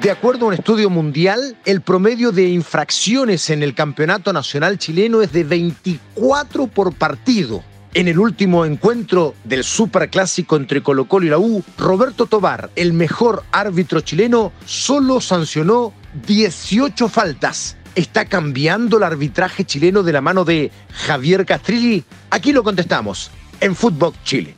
[0.00, 5.22] De acuerdo a un estudio mundial, el promedio de infracciones en el campeonato nacional chileno
[5.22, 7.64] es de 24 por partido.
[7.94, 12.92] En el último encuentro del superclásico entre Colo Colo y la U, Roberto Tobar, el
[12.92, 15.92] mejor árbitro chileno, solo sancionó
[16.28, 17.76] 18 faltas.
[17.96, 22.04] ¿Está cambiando el arbitraje chileno de la mano de Javier Castrilli?
[22.30, 24.57] Aquí lo contestamos en Fútbol Chile.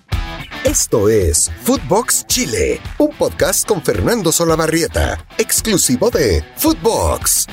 [0.64, 7.46] Esto es Footbox Chile, un podcast con Fernando Solabarrieta, exclusivo de Footbox.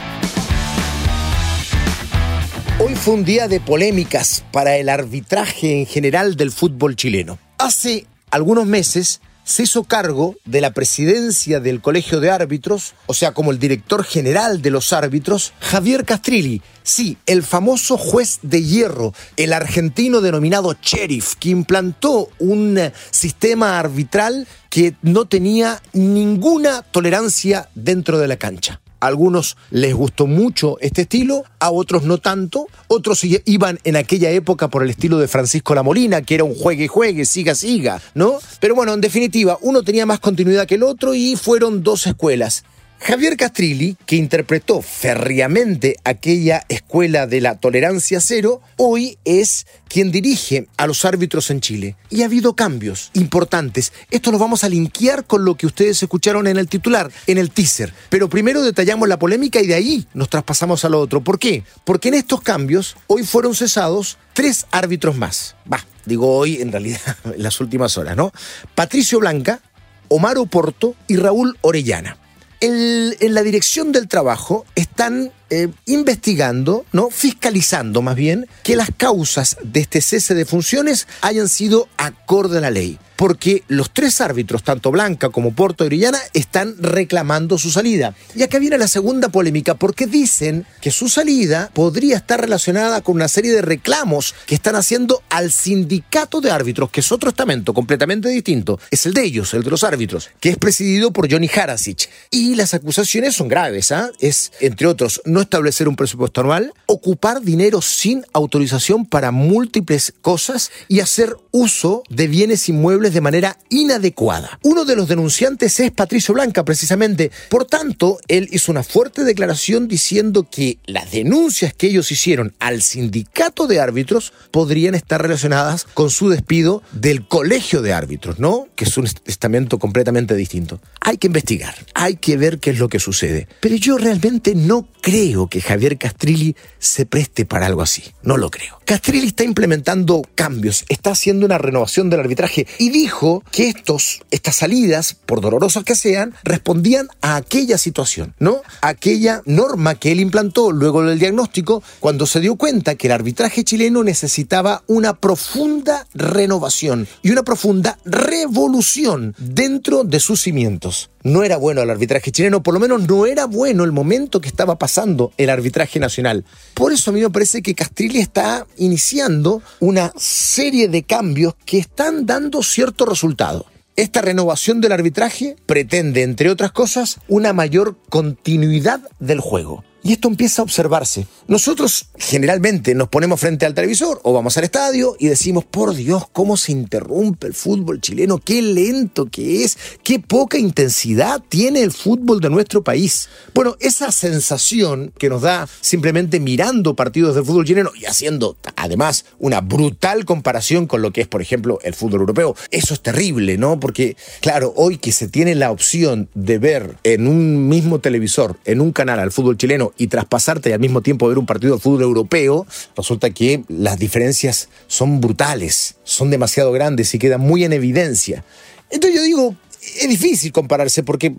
[2.79, 7.39] Hoy fue un día de polémicas para el arbitraje en general del fútbol chileno.
[7.57, 13.31] Hace algunos meses se hizo cargo de la presidencia del Colegio de Árbitros, o sea,
[13.31, 16.61] como el director general de los árbitros, Javier Castrilli.
[16.83, 23.79] Sí, el famoso juez de hierro, el argentino denominado sheriff, que implantó un eh, sistema
[23.79, 28.81] arbitral que no tenía ninguna tolerancia dentro de la cancha.
[28.99, 32.67] Algunos les gustó mucho este estilo, a otros no tanto.
[32.87, 36.55] Otros iban en aquella época por el estilo de Francisco La Molina, que era un
[36.55, 38.39] juegue, juegue, siga, siga, ¿no?
[38.59, 42.63] Pero bueno, en definitiva, uno tenía más continuidad que el otro y fueron dos escuelas.
[42.99, 50.67] Javier Castrilli, que interpretó férreamente aquella escuela de la tolerancia cero, hoy es quien dirige
[50.77, 51.95] a los árbitros en Chile.
[52.09, 53.93] Y ha habido cambios importantes.
[54.11, 57.51] Esto lo vamos a linkear con lo que ustedes escucharon en el titular, en el
[57.51, 57.93] teaser.
[58.09, 61.23] Pero primero detallamos la polémica y de ahí nos traspasamos a lo otro.
[61.23, 61.63] ¿Por qué?
[61.85, 65.55] Porque en estos cambios hoy fueron cesados tres árbitros más.
[65.71, 68.33] Va, digo hoy en realidad en las últimas horas, ¿no?
[68.75, 69.61] Patricio Blanca,
[70.09, 72.17] Omar Oporto y Raúl Orellana
[72.59, 77.09] en la dirección del trabajo están eh, investigando, ¿no?
[77.09, 82.61] fiscalizando más bien, que las causas de este cese de funciones hayan sido acorde a
[82.61, 87.71] la ley porque los tres árbitros, tanto Blanca como Porto y Orellana, están reclamando su
[87.71, 88.15] salida.
[88.35, 93.15] Y acá viene la segunda polémica, porque dicen que su salida podría estar relacionada con
[93.15, 97.73] una serie de reclamos que están haciendo al sindicato de árbitros, que es otro estamento
[97.73, 98.79] completamente distinto.
[98.91, 102.09] Es el de ellos, el de los árbitros, que es presidido por Johnny Harasic.
[102.29, 104.11] Y las acusaciones son graves, ¿ah?
[104.19, 110.71] Es, entre otros, no establecer un presupuesto anual, ocupar dinero sin autorización para múltiples cosas
[110.87, 114.59] y hacer uso de bienes inmuebles de manera inadecuada.
[114.63, 117.31] Uno de los denunciantes es Patricio Blanca, precisamente.
[117.49, 122.81] Por tanto, él hizo una fuerte declaración diciendo que las denuncias que ellos hicieron al
[122.81, 128.67] sindicato de árbitros podrían estar relacionadas con su despido del colegio de árbitros, ¿no?
[128.75, 130.81] Que es un estamento completamente distinto.
[131.01, 133.47] Hay que investigar, hay que ver qué es lo que sucede.
[133.59, 138.03] Pero yo realmente no creo que Javier Castrilli se preste para algo así.
[138.23, 138.79] No lo creo.
[138.85, 144.55] Castrilli está implementando cambios, está haciendo una renovación del arbitraje y dijo que estos, estas
[144.55, 148.61] salidas, por dolorosas que sean, respondían a aquella situación, ¿no?
[148.81, 153.63] Aquella norma que él implantó luego del diagnóstico cuando se dio cuenta que el arbitraje
[153.63, 161.57] chileno necesitaba una profunda renovación y una profunda revolución dentro de sus cimientos no era
[161.57, 165.31] bueno el arbitraje chileno, por lo menos no era bueno el momento que estaba pasando
[165.37, 166.45] el arbitraje nacional.
[166.73, 171.79] Por eso a mí me parece que Castrilli está iniciando una serie de cambios que
[171.79, 173.65] están dando cierto resultado.
[173.95, 179.83] Esta renovación del arbitraje pretende, entre otras cosas, una mayor continuidad del juego.
[180.03, 181.27] Y esto empieza a observarse.
[181.47, 186.25] Nosotros generalmente nos ponemos frente al televisor o vamos al estadio y decimos, por Dios,
[186.31, 191.91] cómo se interrumpe el fútbol chileno, qué lento que es, qué poca intensidad tiene el
[191.91, 193.29] fútbol de nuestro país.
[193.53, 199.25] Bueno, esa sensación que nos da simplemente mirando partidos de fútbol chileno y haciendo además
[199.39, 203.57] una brutal comparación con lo que es, por ejemplo, el fútbol europeo, eso es terrible,
[203.57, 203.79] ¿no?
[203.79, 208.81] Porque, claro, hoy que se tiene la opción de ver en un mismo televisor, en
[208.81, 211.81] un canal al fútbol chileno, y traspasarte y al mismo tiempo ver un partido de
[211.81, 212.65] fútbol europeo,
[212.95, 218.43] resulta que las diferencias son brutales, son demasiado grandes y quedan muy en evidencia.
[218.89, 219.55] Entonces yo digo,
[219.99, 221.35] es difícil compararse porque,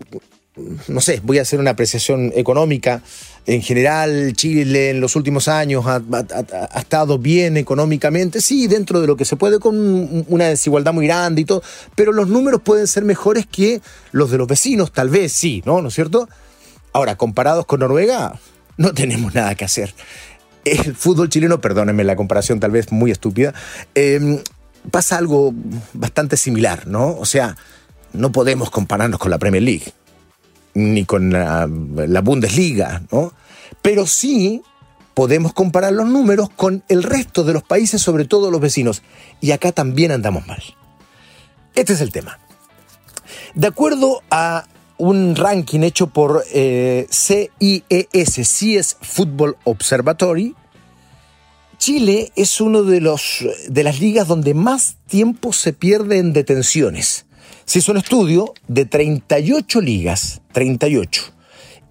[0.87, 3.01] no sé, voy a hacer una apreciación económica.
[3.45, 9.07] En general, Chile en los últimos años ha, ha, estado bien económicamente, sí, dentro de
[9.07, 11.63] lo que se puede, con una desigualdad muy grande y todo,
[11.95, 13.81] pero los números pueden ser mejores que
[14.11, 15.81] los de los vecinos, tal vez sí, ¿no?
[15.81, 16.27] ¿No es cierto?
[16.93, 18.39] Ahora, comparados con Noruega,
[18.77, 19.93] no tenemos nada que hacer.
[20.65, 23.53] El fútbol chileno, perdónenme la comparación tal vez muy estúpida,
[23.95, 24.39] em,
[24.91, 25.53] pasa algo
[25.93, 27.15] bastante similar, ¿no?
[27.17, 27.55] O sea,
[28.13, 29.93] no podemos compararnos con la Premier League,
[30.73, 33.33] ni con la, la Bundesliga, ¿no?
[33.81, 34.61] Pero sí
[35.13, 39.01] podemos comparar los números con el resto de los países, sobre todo los vecinos.
[39.41, 40.63] Y acá también andamos mal.
[41.75, 42.39] Este es el tema.
[43.53, 44.65] De acuerdo a
[44.99, 50.55] un ranking hecho por eh, CIES, CIES Football Observatory,
[51.77, 57.25] Chile es uno de, los, de las ligas donde más tiempo se pierde en detenciones.
[57.63, 61.23] Se hizo un estudio de 38 ligas, 38.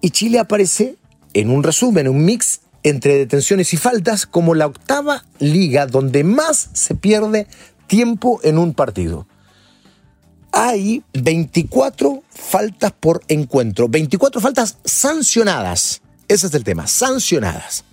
[0.01, 0.95] Y Chile aparece
[1.33, 6.69] en un resumen, un mix entre detenciones y faltas como la octava liga donde más
[6.73, 7.47] se pierde
[7.87, 9.25] tiempo en un partido.
[10.51, 16.01] Hay 24 faltas por encuentro, 24 faltas sancionadas.
[16.27, 17.85] Ese es el tema, sancionadas.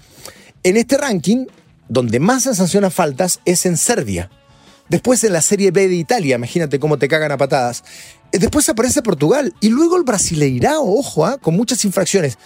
[0.63, 1.47] En este ranking,
[1.89, 4.31] donde más se sancionan faltas es en Serbia.
[4.89, 7.85] Después en la Serie B de Italia, imagínate cómo te cagan a patadas.
[8.33, 11.39] Eh, después aparece Portugal y luego el Brasileirao, ojo, ¿ah?
[11.39, 12.39] con muchas infracciones.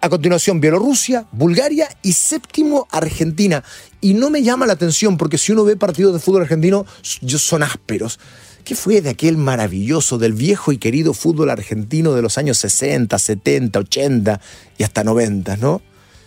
[0.00, 3.62] A continuación, Bielorrusia, Bulgaria y séptimo, Argentina.
[4.00, 7.62] Y no me llama la atención porque si uno ve partidos de fútbol argentino, son
[7.62, 8.18] ásperos.
[8.66, 13.16] ¿Qué fue de aquel maravilloso, del viejo y querido fútbol argentino de los años 60,
[13.16, 14.40] 70, 80
[14.76, 15.80] y hasta 90, ¿no?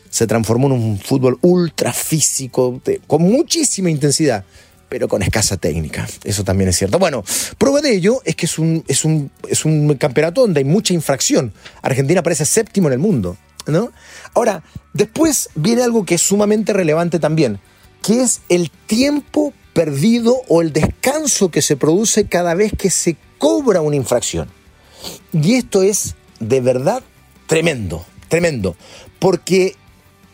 [0.10, 4.46] Se transformó en un fútbol ultra físico, con muchísima intensidad
[4.88, 6.08] pero con escasa técnica.
[6.24, 6.98] Eso también es cierto.
[6.98, 7.26] Bueno,
[7.58, 10.94] prueba de ello es que es un, es un, es un campeonato donde hay mucha
[10.94, 11.54] infracción.
[11.82, 13.38] Argentina parece séptimo en el mundo.
[13.68, 13.92] ¿no?
[14.34, 14.64] Ahora,
[14.94, 17.60] después viene algo que es sumamente relevante también,
[18.02, 23.16] que es el tiempo perdido o el descanso que se produce cada vez que se
[23.38, 24.50] cobra una infracción.
[25.32, 27.02] Y esto es de verdad
[27.48, 28.76] tremendo, tremendo,
[29.20, 29.78] porque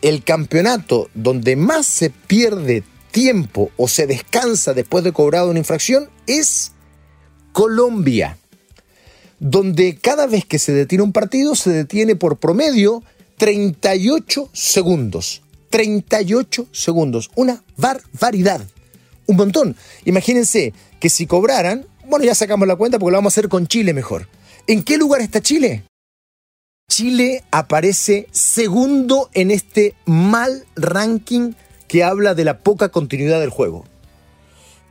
[0.02, 2.82] el campeonato donde más se pierde
[3.12, 6.72] tiempo o se descansa después de cobrado una infracción es
[7.52, 8.38] Colombia,
[9.38, 13.04] donde cada vez que se detiene un partido se detiene por promedio
[13.38, 15.40] 38 segundos.
[15.70, 17.30] 38 segundos.
[17.36, 18.66] Una barbaridad.
[19.26, 19.76] Un montón.
[20.04, 23.66] Imagínense que si cobraran, bueno, ya sacamos la cuenta porque lo vamos a hacer con
[23.66, 24.28] Chile mejor.
[24.66, 25.84] ¿En qué lugar está Chile?
[26.88, 31.52] Chile aparece segundo en este mal ranking
[31.88, 33.84] que habla de la poca continuidad del juego.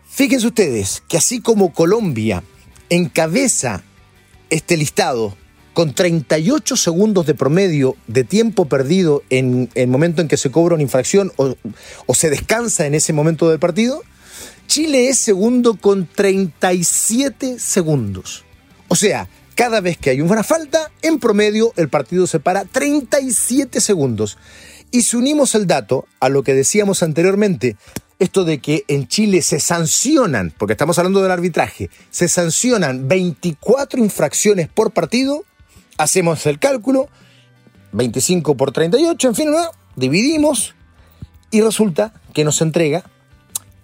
[0.09, 2.43] Fíjense ustedes que así como Colombia
[2.89, 3.83] encabeza
[4.49, 5.35] este listado
[5.73, 10.75] con 38 segundos de promedio de tiempo perdido en el momento en que se cobra
[10.75, 11.55] una infracción o,
[12.05, 14.01] o, se descansa en ese momento del partido,
[14.67, 18.45] Chile es segundo con 37 segundos.
[18.88, 23.79] O sea, cada vez que hay una falta, en promedio el partido se para 37
[23.79, 24.38] segundos.
[24.91, 27.77] Y si unimos el dato a lo que decíamos anteriormente,
[28.19, 34.00] esto de que en Chile se sancionan, porque estamos hablando del arbitraje, se sancionan 24
[34.00, 35.44] infracciones por partido,
[35.97, 37.09] hacemos el cálculo,
[37.91, 39.50] 25 por 38, en fin,
[39.95, 40.75] dividimos
[41.51, 43.03] y resulta que nos entrega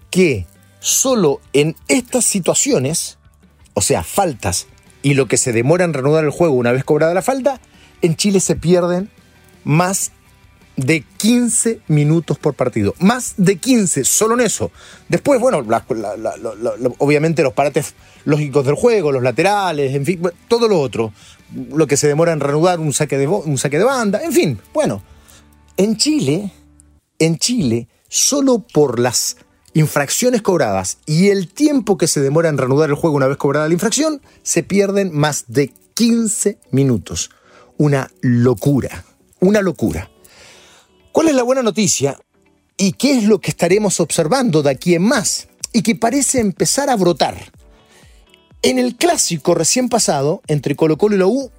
[0.09, 0.45] que
[0.81, 3.19] solo en estas situaciones,
[3.73, 4.67] o sea, faltas
[5.03, 7.61] y lo que se demora en reanudar el juego una vez cobrada la falta,
[8.01, 9.09] en Chile se pierden
[9.63, 10.11] más
[10.75, 12.95] de 15 minutos por partido.
[12.99, 14.71] Más de 15, solo en eso.
[15.07, 15.63] Después, bueno,
[16.97, 17.93] obviamente los parates
[18.25, 21.13] lógicos del juego, los laterales, en fin, todo lo otro.
[21.73, 24.59] Lo que se demora en reanudar un saque de, un saque de banda, en fin.
[24.73, 25.03] Bueno,
[25.77, 26.51] en Chile,
[27.19, 29.37] en Chile, solo por las
[29.73, 33.67] infracciones cobradas y el tiempo que se demora en reanudar el juego una vez cobrada
[33.67, 37.29] la infracción, se pierden más de 15 minutos.
[37.77, 39.05] Una locura,
[39.39, 40.09] una locura.
[41.11, 42.17] ¿Cuál es la buena noticia?
[42.77, 45.47] ¿Y qué es lo que estaremos observando de aquí en más?
[45.73, 47.51] Y que parece empezar a brotar.
[48.61, 51.51] En el clásico recién pasado, entre Colo Colo y la U,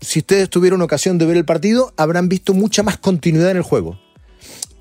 [0.00, 3.62] si ustedes tuvieron ocasión de ver el partido, habrán visto mucha más continuidad en el
[3.62, 3.98] juego.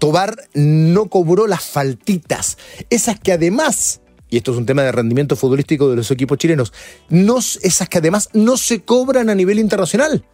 [0.01, 2.57] Tobar no cobró las faltitas,
[2.89, 6.73] esas que además, y esto es un tema de rendimiento futbolístico de los equipos chilenos,
[7.09, 10.25] no, esas que además no se cobran a nivel internacional.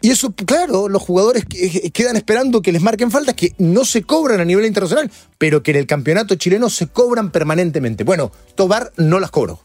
[0.00, 4.02] Y eso, claro, los jugadores eh, quedan esperando que les marquen faltas que no se
[4.02, 5.08] cobran a nivel internacional,
[5.38, 8.02] pero que en el campeonato chileno se cobran permanentemente.
[8.02, 9.60] Bueno, Tobar no las cobró.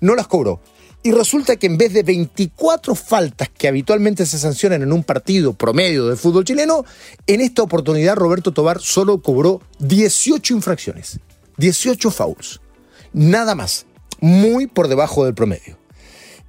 [0.00, 0.60] No las cobró.
[1.02, 5.52] Y resulta que en vez de 24 faltas que habitualmente se sancionan en un partido
[5.52, 6.84] promedio del fútbol chileno,
[7.26, 11.18] en esta oportunidad Roberto Tobar solo cobró 18 infracciones.
[11.56, 12.60] 18 fouls.
[13.12, 13.86] Nada más.
[14.20, 15.82] Muy por debajo del promedio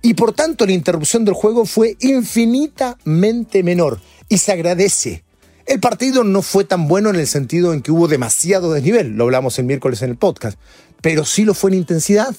[0.03, 5.23] y por tanto la interrupción del juego fue infinitamente menor y se agradece.
[5.65, 9.23] El partido no fue tan bueno en el sentido en que hubo demasiado desnivel, lo
[9.23, 10.59] hablamos el miércoles en el podcast,
[11.01, 12.35] pero sí lo fue en intensidad,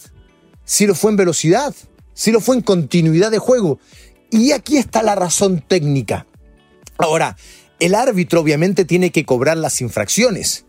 [0.67, 1.75] sí lo fue en velocidad,
[2.15, 3.79] sí lo fue en continuidad de juego.
[4.31, 6.27] Y aquí está la razón técnica.
[6.97, 7.37] Ahora,
[7.81, 10.65] el árbitro obviamente tiene que cobrar las infracciones.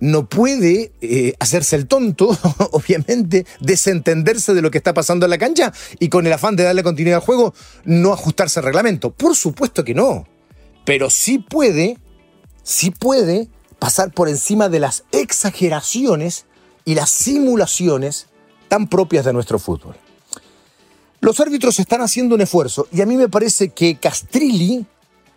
[0.00, 2.36] no puede eh, hacerse el tonto,
[2.72, 6.64] obviamente, desentenderse de lo que está pasando en la cancha y con el afán de
[6.64, 9.12] darle continuidad al juego, no ajustarse al reglamento.
[9.12, 10.26] Por supuesto que no.
[10.84, 11.98] Pero sí puede,
[12.64, 13.48] sí puede
[13.78, 16.46] pasar por encima de las exageraciones
[16.84, 18.26] y las simulaciones
[18.68, 19.96] tan propias de nuestro fútbol.
[21.22, 24.84] Los árbitros están haciendo un esfuerzo y a mí me parece que Castrilli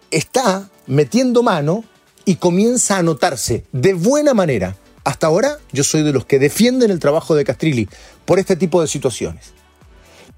[0.09, 1.83] está metiendo mano
[2.25, 4.75] y comienza a notarse de buena manera.
[5.03, 7.87] Hasta ahora yo soy de los que defienden el trabajo de Castrilli
[8.25, 9.53] por este tipo de situaciones.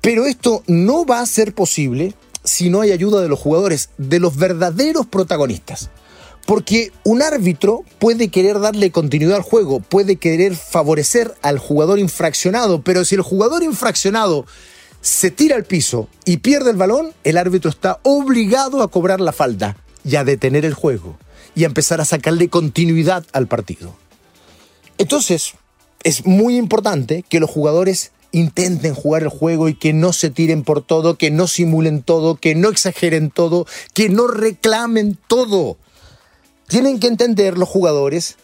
[0.01, 2.13] Pero esto no va a ser posible
[2.43, 5.91] si no hay ayuda de los jugadores, de los verdaderos protagonistas.
[6.45, 12.81] Porque un árbitro puede querer darle continuidad al juego, puede querer favorecer al jugador infraccionado,
[12.81, 14.45] pero si el jugador infraccionado
[15.07, 19.31] se tira al piso y pierde el balón, el árbitro está obligado a cobrar la
[19.31, 21.17] falta y a detener el juego
[21.55, 23.95] y a empezar a sacarle continuidad al partido.
[24.97, 25.53] Entonces,
[26.03, 30.63] es muy importante que los jugadores intenten jugar el juego y que no se tiren
[30.63, 35.77] por todo, que no simulen todo, que no exageren todo, que no reclamen todo.
[36.67, 38.35] Tienen que entender los jugadores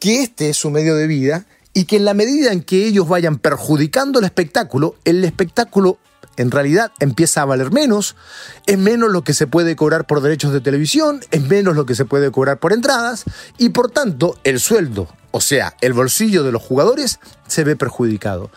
[0.00, 3.08] que este es su medio de vida y que en la medida en que ellos
[3.08, 5.98] vayan perjudicando el espectáculo, el espectáculo
[6.36, 8.16] en realidad empieza a valer menos,
[8.66, 11.94] es menos lo que se puede cobrar por derechos de televisión, es menos lo que
[11.94, 13.24] se puede cobrar por entradas
[13.58, 18.50] y por tanto el sueldo, o sea, el bolsillo de los jugadores, se ve perjudicado.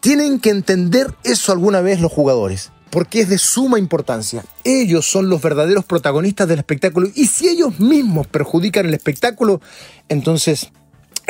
[0.00, 4.44] Tienen que entender eso alguna vez los jugadores, porque es de suma importancia.
[4.64, 9.60] Ellos son los verdaderos protagonistas del espectáculo y si ellos mismos perjudican el espectáculo,
[10.08, 10.72] entonces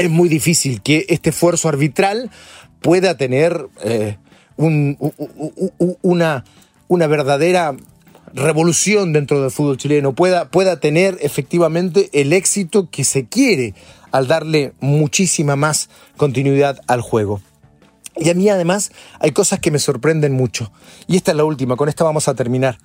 [0.01, 2.31] es muy difícil que este esfuerzo arbitral
[2.81, 4.17] pueda tener eh,
[4.57, 6.45] una,
[6.89, 7.77] una verdadera
[8.33, 13.75] revolución dentro del fútbol chileno, pueda, pueda tener efectivamente el éxito que se quiere
[14.13, 17.41] al darle muchísima más continuidad al juego.
[18.17, 20.73] Y a mí además hay cosas que me sorprenden mucho.
[21.07, 22.79] Y esta es la última, con esta vamos a terminar.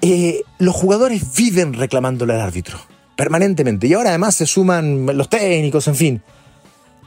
[0.00, 2.78] Eh, los jugadores viven reclamándole al árbitro,
[3.18, 3.88] permanentemente.
[3.88, 6.22] Y ahora además se suman los técnicos, en fin.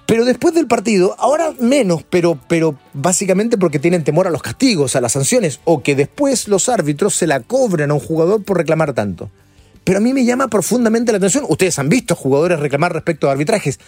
[0.05, 4.97] Pero después del partido, ahora menos, pero, pero básicamente porque tienen temor a los castigos,
[4.97, 8.57] a las sanciones, o que después los árbitros se la cobran a un jugador por
[8.57, 9.31] reclamar tanto.
[9.85, 11.45] Pero a mí me llama profundamente la atención.
[11.47, 13.79] Ustedes han visto jugadores reclamar respecto a arbitrajes.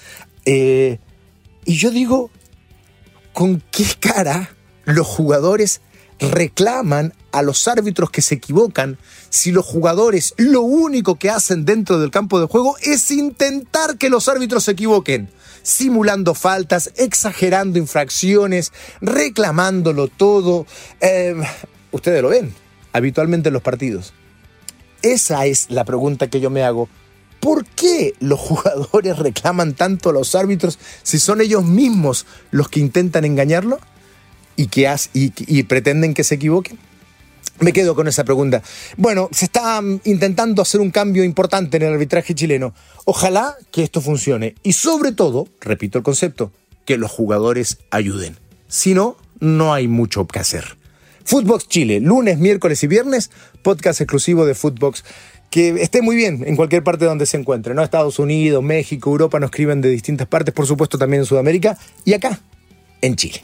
[0.46, 1.00] Eh,
[1.66, 2.32] y yo digo,
[3.34, 4.50] con qué cara
[4.86, 5.82] los jugadores
[6.32, 8.98] reclaman a los árbitros que se equivocan
[9.30, 14.10] si los jugadores lo único que hacen dentro del campo de juego es intentar que
[14.10, 15.30] los árbitros se equivoquen,
[15.62, 20.66] simulando faltas, exagerando infracciones, reclamándolo todo.
[21.02, 21.36] Eh,
[21.92, 22.54] ustedes lo ven
[22.94, 24.14] habitualmente en los partidos.
[25.02, 26.88] Esa es la pregunta que yo me hago.
[27.40, 32.80] ¿Por qué los jugadores reclaman tanto a los árbitros si son ellos mismos los que
[32.80, 33.80] intentan engañarlo
[34.56, 36.78] y, que y, pretenden que se equivoquen?
[37.60, 38.62] Me quedo con esa pregunta.
[38.98, 42.74] Bueno, se está mm, intentando hacer un cambio importante en el arbitraje chileno.
[43.06, 44.56] Ojalá que esto funcione.
[44.64, 46.52] Y sobre todo, repito el concepto,
[46.86, 48.38] que los jugadores ayuden.
[48.68, 50.78] Si no, no hay mucho que hacer.
[51.26, 53.32] Footbox Chile, lunes, miércoles y viernes,
[53.62, 55.04] podcast exclusivo de Footbox
[55.54, 57.84] que esté muy bien en cualquier parte donde se encuentre, ¿no?
[57.84, 62.14] Estados Unidos, México, Europa nos escriben de distintas partes, por supuesto también en Sudamérica y
[62.14, 62.40] acá,
[63.02, 63.44] en Chile.